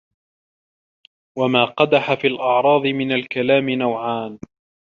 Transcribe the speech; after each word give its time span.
وَمَا 1.37 1.65
قَدَحَ 1.65 2.13
فِي 2.13 2.27
الْأَعْرَاضِ 2.27 2.85
مِنْ 2.87 3.11
الْكَلَامِ 3.11 3.69
نَوْعَانِ 3.69 4.39